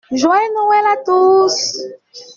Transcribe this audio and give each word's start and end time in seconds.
Joyeux 0.11 0.53
Noël 0.55 0.85
à 0.93 0.97
tous! 1.05 1.77